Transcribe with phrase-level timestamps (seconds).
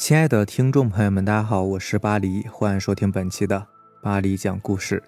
[0.00, 3.66] 亲爱的听众朋友们，大家好，我是巴黎，欢迎收听本期的
[4.02, 5.02] 巴黎讲故事。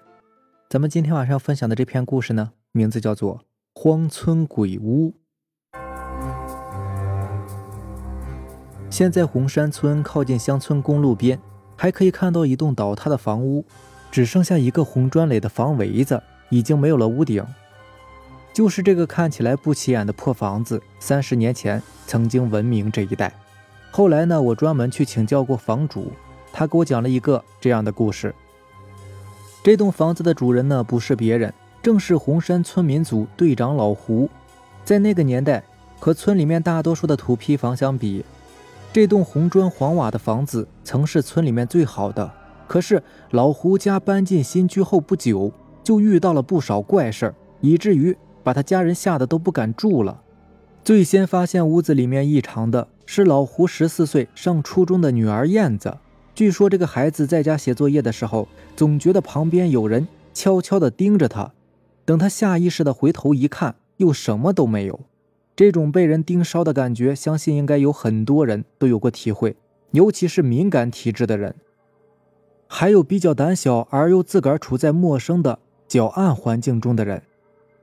[0.69, 3.37] 咱们今天晚上要分享的这篇故事呢，名字叫做
[3.73, 5.15] 《荒村鬼屋》。
[8.91, 11.41] 现在红山村靠近乡村公路边，
[11.75, 13.65] 还可以看到一栋倒塌的房屋，
[14.11, 17.43] 只剩下一个红砖垒的房围子，已经没有了屋顶。
[18.53, 23.33] 就是这个看起来不起眼的破房子，三十年前曾经闻名这一带。
[23.95, 26.11] 后来呢，我专门去请教过房主，
[26.51, 28.33] 他给我讲了一个这样的故事。
[29.63, 34.27] 这栋房子的主人呢，不是别人，正是红山村民组队长老胡。
[34.83, 35.63] 在那个年代，
[35.99, 38.25] 和村里面大多数的土坯房相比，
[38.91, 42.31] 这栋红砖黄瓦的房子曾是村里面最好的。
[42.67, 45.51] 可是老胡家搬进新居后不久，
[45.83, 50.19] 就遇到了不少怪事儿，以至于把他家人吓得都不敢住了。
[50.83, 52.87] 最先发现屋子里面异常的。
[53.05, 55.97] 是老胡十四岁上初中的女儿燕子。
[56.35, 61.51] 据说这个孩子在家写作业的时候，总觉得旁边有人悄悄地盯着他。
[62.05, 65.01] 等他下意识地回头一看，又什么都没有。
[65.55, 69.55] 这种被人盯梢的感觉，相信应该有很多人都有过体会，
[69.91, 71.55] 尤其是敏感体质的人，
[72.67, 77.21] 还有比较胆小而又自个儿处在陌生的较暗环境中的人。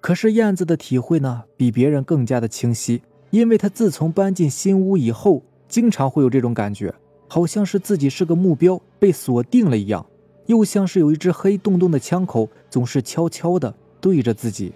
[0.00, 3.02] 可是燕子的体会呢，比别人更加的清晰。
[3.30, 6.92] 因为他自从搬进新屋以后，经常会有这种感觉，
[7.28, 10.04] 好像是自己是个目标被锁定了一样，
[10.46, 14.72] 又像是有一只黑洞洞的枪口总是悄悄地对着自己。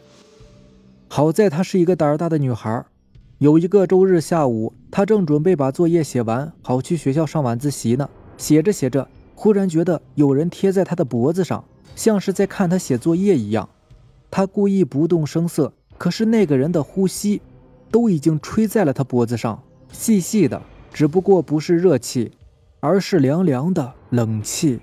[1.08, 2.84] 好在她是一个胆儿大的女孩。
[3.38, 8.08] 有一个周日下午，她正准备把作业写完，好去学校上晚自习呢。
[8.39, 11.62] 写着写着，忽然觉得有人贴在她的脖子上，
[11.96, 13.68] 像是在看她写作业一样。
[14.30, 17.42] 她故意不动声色，可是那个人的呼吸。
[17.94, 20.60] 都已经吹在了他脖子上，细细的，
[20.92, 22.32] 只不过不是热气，
[22.80, 24.80] 而是凉凉的冷气。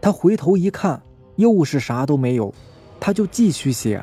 [0.00, 1.00] 他回头一看，
[1.36, 2.52] 又是啥都没有，
[2.98, 4.02] 他就继续写。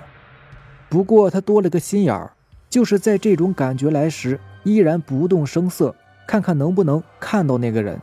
[0.88, 2.32] 不过他多了个心眼儿，
[2.70, 5.94] 就是在这种感觉来时，依然不动声色，
[6.26, 8.00] 看看能不能看到那个人。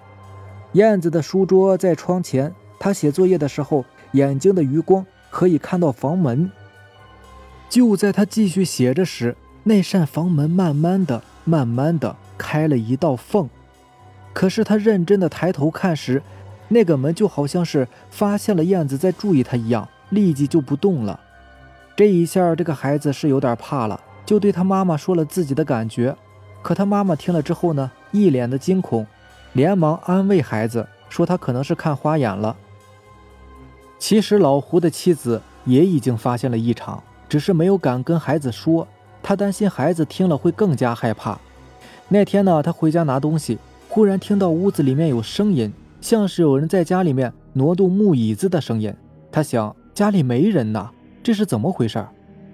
[0.75, 6.53] 燕子的书桌在窗前，他写作业的时候，眼睛的余光可以看到房门。
[7.71, 13.49] 就在他继续写着时，那扇房门慢慢的、慢慢的开了一道缝，
[14.33, 16.23] 可是他认真的抬头看时，
[16.69, 21.21] 那个门就好像是发现了燕子在注意他一样，立即就不动了。
[21.95, 26.17] 这一下，这个孩子是有点怕了，就对他妈妈说了自己的感觉。
[26.63, 29.07] 可他妈妈听了之后呢，一脸的惊恐，
[29.53, 32.57] 连忙安慰孩子说他可能是看花眼了。
[33.99, 38.89] 其实老胡的妻子也已经发现了异常，只是没有敢跟孩子说。
[39.23, 41.39] 他担心孩子听了会更加害怕。
[42.09, 48.93] 那天呢，他回家拿东西，忽然听到屋子里面有声音，像是有人在家里面挪动木椅子的声音。
[49.31, 50.91] 他想家里没人呐，
[51.23, 52.05] 这是怎么回事？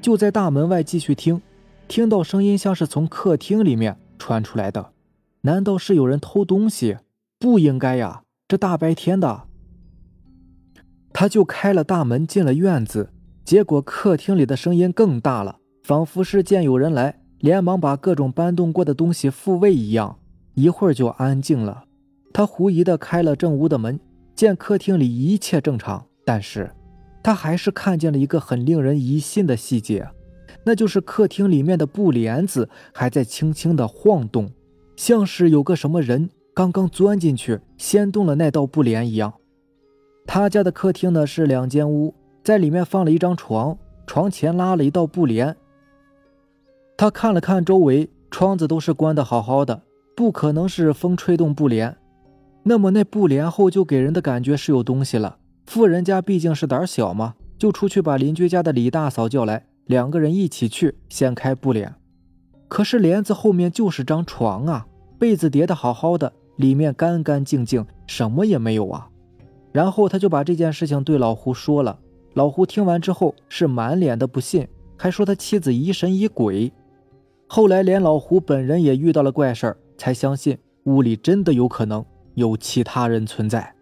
[0.00, 1.40] 就在大门外继续听，
[1.88, 4.92] 听到声音像是从客厅里面传出来的。
[5.40, 6.98] 难道是有人偷东西？
[7.38, 9.42] 不应该呀，这大白天的。
[11.12, 13.10] 他就开了大门进了院子，
[13.44, 15.58] 结果客厅里的声音更大了。
[15.88, 20.18] 仿佛是见有人来，连忙把各种搬动过的东西复位一样，
[20.52, 21.84] 一会儿就安静了。
[22.30, 23.98] 他狐疑的开了正屋的门，
[24.34, 26.70] 见客厅里一切正常，但是
[27.22, 30.06] 他还是看见了一个很令人疑心的细节，
[30.62, 34.50] 那就是客厅里面的布帘子还在轻轻的晃动，
[34.94, 39.32] 像是有个什么人刚刚钻进去掀动了那道布帘一样。
[40.26, 45.56] 他家的客厅呢是两间屋，在里面放了一张床，床前拉了一道布帘。
[46.98, 49.82] 他看了看周围，窗子都是关的好好的，
[50.16, 51.96] 不可能是风吹动布帘。
[52.64, 55.38] 那么那布帘后就给人的感觉是有东西了。
[55.66, 61.94] 富人家毕竟是胆小嘛，就出去把邻居家的李大嫂叫来，两个人一起去掀开布帘。
[62.66, 64.84] 可是帘子后面就是张床啊，
[65.20, 69.08] 被子叠的好好的，里面干干净净，什么也没有啊。
[69.70, 72.00] 然后他就把这件事情对老胡说了。
[72.34, 76.72] 老胡听完之后是满脸的不信，还说他妻子疑神疑鬼。
[77.50, 82.04] 后来，连老胡本人也遇到了怪事儿，才相信屋里真的有可能
[82.34, 83.74] 有其他人存在。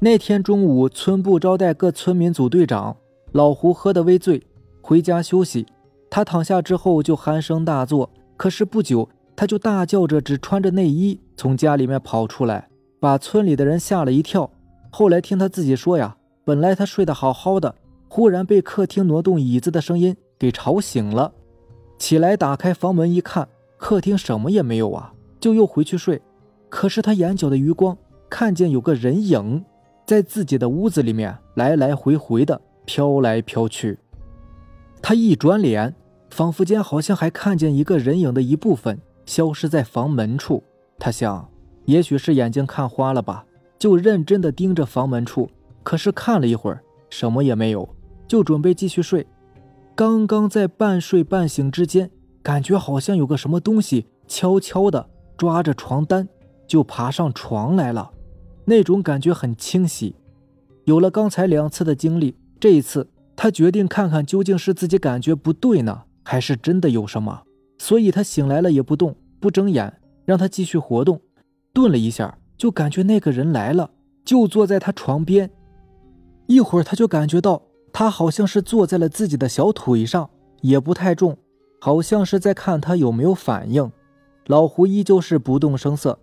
[0.00, 2.96] 那天中午，村部招待各村民组队长，
[3.30, 4.42] 老胡喝得微醉，
[4.82, 5.64] 回家休息。
[6.10, 12.68] 他躺下之后就鼾声大作，可是不久他就大叫着，只穿着内衣从家里面跑出来，
[12.98, 14.50] 把村里的人吓了一跳。
[14.90, 17.76] 后来听他自己说呀，本来他睡得好好的，
[18.08, 21.32] 忽然被客厅挪动椅子的声音给吵醒了。
[22.00, 26.20] 起来，打开房门一看，客厅什么也没有啊，就又回去睡。
[26.70, 27.96] 可是他眼角的余光
[28.30, 29.62] 看见有个人影
[30.06, 33.98] 在自己的屋子里面来来回回的飘来飘去。
[35.02, 35.94] 他一转脸，
[36.30, 40.64] 仿佛间好像还看见一个人影的一部分消失在房门处。
[40.98, 41.46] 他想，
[41.84, 43.44] 也许是眼睛看花了吧，
[43.78, 45.50] 就认真的盯着房门处。
[45.82, 47.86] 可是看了一会儿，什么也没有，
[48.26, 49.26] 就准备继续睡。
[50.00, 52.10] 刚刚在半睡半醒之间，
[52.42, 56.26] 感觉好像有个什么东西悄悄的抓着床单，
[56.66, 58.10] 就爬上床来了。
[58.64, 60.16] 那种感觉很清晰。
[60.84, 67.42] 有了刚才两次的经历，这一次他决定看看究竟是自己感觉不对呢，还是真的有什么。
[67.76, 71.20] 所以他醒来了也不动，不睁眼，让他继续活动。
[71.74, 73.90] 顿了一下，就感觉那个人来了，
[74.24, 75.50] 就坐在他床边。
[76.46, 77.60] 一会儿他就感觉到。
[77.92, 81.36] 他好像是坐在了自己的小腿上，也不太重，
[81.80, 83.90] 好像是在看他有没有反应。
[84.46, 86.18] 老胡依旧是不动声色，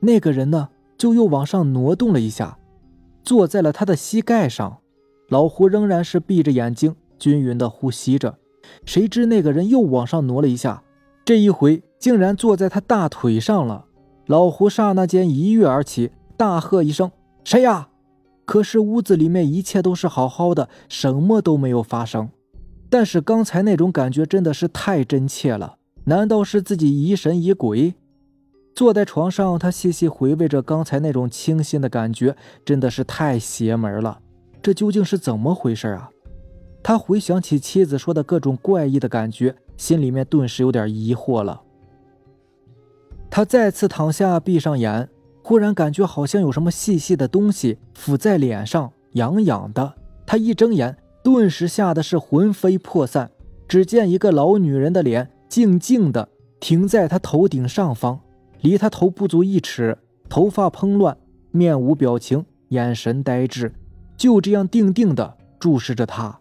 [0.00, 2.58] 那个人呢，就又往上挪动了一下，
[3.22, 4.78] 坐在了他的膝盖上。
[5.28, 8.38] 老胡仍然是闭着眼睛，均匀的呼吸着。
[8.84, 10.82] 谁知那个人又往上挪了一下，
[11.24, 13.86] 这一回竟然坐在他大腿上了。
[14.26, 17.10] 老胡刹那间一跃而起，大喝一声
[17.44, 17.88] ：“谁呀？”
[18.48, 22.30] 可是屋子里面一切都是好好的，什么都没有发生。
[22.88, 27.92] 但是刚才那种感觉真的是太真切了，难道是自己疑神疑鬼？
[28.74, 32.34] 坐在床上，他细细回味着刚才那种清新的感觉，
[32.64, 34.18] 真的是太邪门了。
[34.62, 36.08] 这究竟是怎么回事啊？
[36.82, 41.60] 他回想起妻子说的各种怪异的感觉，心里面顿时有点疑惑了。
[43.28, 45.10] 他再次躺下，闭上眼。
[45.48, 49.94] 忽然感觉好像有什么细细的东西抚在脸上，痒痒的。
[50.26, 53.30] 他一睁眼，顿时吓得是魂飞魄散。
[53.66, 56.28] 只见一个老女人的脸静静的
[56.60, 58.20] 停在他头顶上方，
[58.60, 59.96] 离他头不足一尺，
[60.28, 61.16] 头发蓬乱，
[61.50, 63.72] 面无表情，眼神呆滞，
[64.18, 66.38] 就这样定定的注视着他。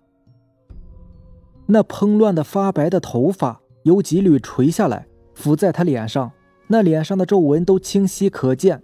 [1.68, 6.30] 那蓬乱的发白的头发有几缕垂下来，浮在他脸上，
[6.68, 8.84] 那脸上的皱纹都清晰可见。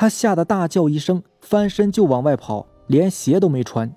[0.00, 3.92] 他吓得大叫一声，翻身就往外跑，连鞋都没穿。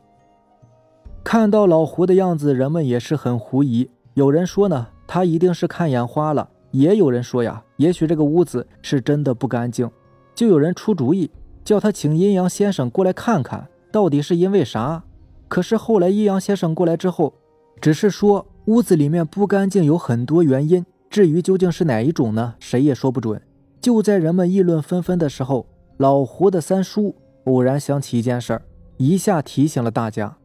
[1.24, 3.88] 看到老胡的样子，人们也是很狐疑。
[4.16, 9.88] 有人说呢，他一定是看眼花了；也有人说呀，也许这个屋子是真的不干净。
[10.34, 11.30] 就有人出主意，
[11.64, 15.04] 叫他请阴阳先生过来看看，到底是因为啥。
[15.48, 17.32] 可是后来阴阳先生过来之后，
[17.80, 23.40] 只是说屋子里面不干净有很多原因，至于究竟是哪一种呢，谁也说不准。
[23.80, 25.68] 就在人们议论纷纷的时候。
[25.98, 27.16] 老胡的三叔
[27.46, 28.62] 偶然想起一件事儿，
[28.98, 30.38] 一下提醒了大家。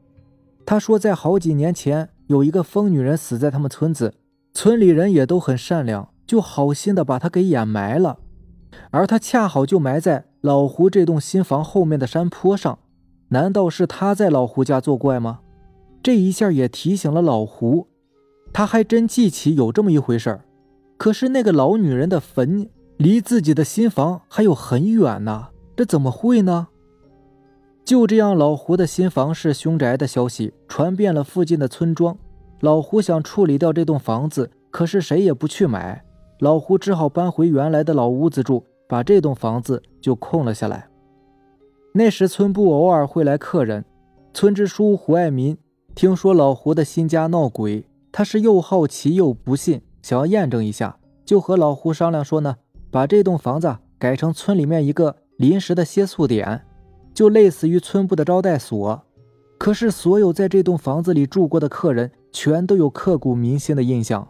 [0.64, 4.14] 他说，在好几年前，有一个疯女人死在他们村子，
[4.52, 8.19] 村里人也都很善良，就好心的把她给掩埋了。
[8.90, 12.78] 而她恰好就埋在老胡这栋新房后面的山坡上。
[13.28, 15.40] 难道是他在老胡家作怪吗？
[16.02, 17.88] 这一下也提醒了老胡，
[18.52, 20.44] 他还真记起有这么一回事儿。
[20.96, 22.69] 可是那个老女人的坟。
[22.96, 26.69] 离自己的新房还有很远呢，这怎么会呢？
[27.84, 32.16] 就这样，老胡的新房是凶宅的消息传遍了附近的村庄。
[32.60, 36.02] 老胡想处理掉这栋房子，可是谁也不去买。
[36.40, 40.88] 老胡只好搬回原来的老屋子住，把这栋房子就空了下来。
[41.92, 43.85] 那时村部偶尔会来客人，
[44.32, 45.56] 村支书胡爱民
[45.94, 52.56] 听说老胡的新家闹鬼，他是又好奇又不信，想要验证一下，就和老胡商量说呢。
[52.97, 56.62] 把这栋房子改成村里面一个临时的歇宿点，
[57.12, 59.03] 就类似于村部的招待所。
[59.59, 64.26] 可是，所有在这栋房子里住过的客人，全都有刻骨铭心的印象。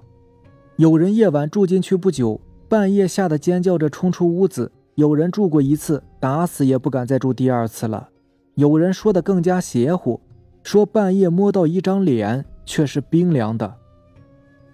[0.78, 8.08] 有人夜晚住进去不久，半夜吓得尖叫着冲出屋子；有人住过一次，打死也不敢再住第二次了。
[8.56, 10.20] 有人说的更加邪乎，
[10.64, 13.76] 说半夜摸到一张脸，却是冰凉的。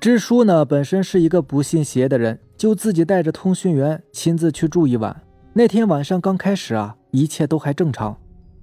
[0.01, 2.41] 支书呢，本身是一个不信邪的人。
[2.63, 5.21] 就自己带着通讯员亲自去住一晚。
[5.53, 8.17] 那天晚上刚开始啊，一切都还正常。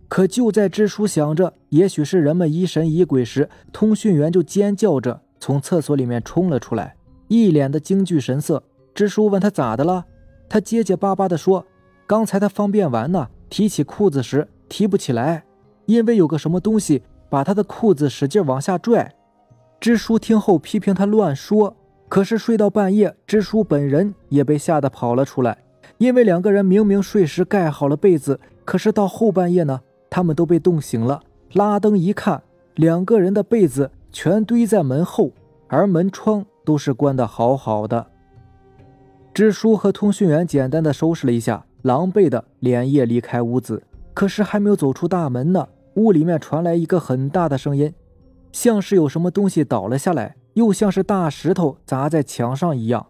[0.08, 6.96] 可就在支书想着也许是人们疑神疑鬼时，通讯员就尖叫着从厕所里面冲了出来，
[7.28, 8.64] 一脸的惊惧神色。
[8.96, 10.06] 支书问他咋的了，
[10.48, 11.66] 他结结巴巴地说
[12.08, 15.44] ：“刚才他方便完呢，提起裤子时提不起来，
[15.88, 19.14] 因为有个什么东西把他的裤子使劲往下拽。”
[19.82, 21.76] 支书听后批评他乱说。
[22.10, 25.60] 可是睡到半夜，支书本人也被吓得跑了出来，
[26.00, 31.22] 因为两个人明明睡时盖好了被子，可是到后半夜呢，他们都被冻醒了。
[31.54, 32.42] 拉灯一看，
[32.76, 35.32] 两个人的被子全堆在门后，
[35.68, 38.08] 而门窗都是关得好好的。
[39.32, 43.84] 支书和通讯员简单的收拾了一下，狼狈的连夜离开屋子。
[44.16, 47.94] 可是还没有走出大门呢，屋里面传来一个很大的声音，
[48.52, 53.08] 像是有什么东西倒了下来，又像是大石头砸在墙上一样。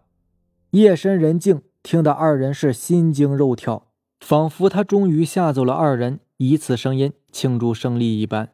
[0.72, 3.88] 夜深人静，听得二人是心惊肉跳，
[4.20, 8.50] 仿佛他终于吓走了二人，以此声音庆祝胜利一般。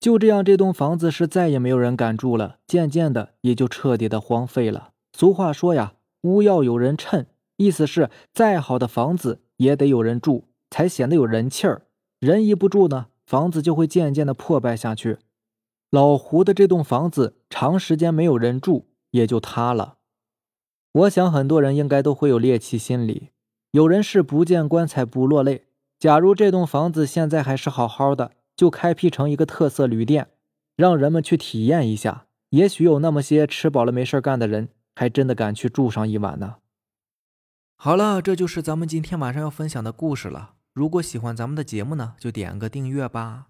[0.00, 4.90] 就这样，这栋房子是再也没有人敢住了，渐渐的也就彻底的荒废了。
[5.12, 10.44] 俗话说呀，屋要有人趁，意思是再好的房子也得有人住。
[10.70, 11.86] 才显得有人气儿，
[12.20, 15.16] 人一不住呢，房子就会渐渐的破败下去。
[15.90, 19.96] 老胡的这栋房子长时间没有人住，也就塌了。
[20.92, 23.30] 我想很多人应该都会有猎奇心理，
[23.70, 25.66] 有人是不见棺材不落泪。
[25.98, 30.28] 假如这栋房子现在还是好好的，就开辟成一个特色旅店，
[30.76, 36.56] 让人们去体验一下，也许有那么些吃饱了没事干的人，还真的敢去住上一晚呢。
[37.76, 40.54] 好了，这就是咱们今天晚上要分享的故事了。
[40.74, 43.46] 如果喜欢咱们的节目呢，就点个订阅吧。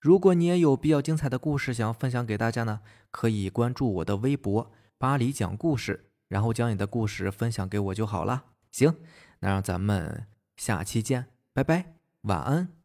[0.00, 8.44] 如果你也有比较精彩的故事想要分享给大家呢，可以关注我的微博“巴黎讲故事”，然后将你的故事分享给我就好了。
[8.70, 8.94] 行，
[9.40, 10.26] 那让咱们
[10.56, 12.77] 下期见，拜拜，晚安。